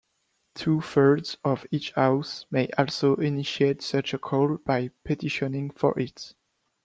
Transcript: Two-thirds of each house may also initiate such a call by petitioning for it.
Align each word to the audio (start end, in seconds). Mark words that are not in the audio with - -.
Two-thirds 0.55 1.37
of 1.43 1.67
each 1.69 1.91
house 1.91 2.47
may 2.49 2.71
also 2.75 3.17
initiate 3.17 3.83
such 3.83 4.15
a 4.15 4.17
call 4.17 4.57
by 4.57 4.89
petitioning 5.05 5.69
for 5.69 5.93
it. 5.99 6.33